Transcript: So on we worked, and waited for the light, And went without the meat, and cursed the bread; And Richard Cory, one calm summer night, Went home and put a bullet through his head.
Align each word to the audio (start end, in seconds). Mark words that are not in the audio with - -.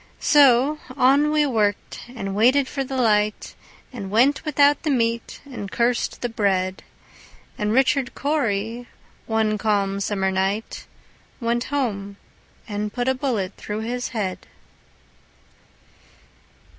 So 0.19 0.79
on 0.97 1.29
we 1.29 1.45
worked, 1.45 1.99
and 2.15 2.33
waited 2.33 2.67
for 2.67 2.83
the 2.83 2.97
light, 2.97 3.53
And 3.93 4.09
went 4.09 4.43
without 4.43 4.81
the 4.81 4.89
meat, 4.89 5.39
and 5.45 5.71
cursed 5.71 6.21
the 6.23 6.27
bread; 6.27 6.81
And 7.55 7.71
Richard 7.71 8.15
Cory, 8.15 8.87
one 9.27 9.59
calm 9.59 9.99
summer 9.99 10.31
night, 10.31 10.87
Went 11.39 11.65
home 11.65 12.17
and 12.67 12.91
put 12.91 13.07
a 13.07 13.13
bullet 13.13 13.53
through 13.57 13.81
his 13.81 14.07
head. 14.07 14.47